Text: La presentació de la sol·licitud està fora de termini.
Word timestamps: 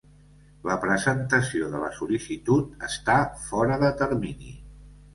La 0.69 0.77
presentació 0.85 1.69
de 1.75 1.83
la 1.85 1.91
sol·licitud 1.99 2.75
està 2.91 3.21
fora 3.47 3.81
de 3.89 3.97
termini. 4.05 4.61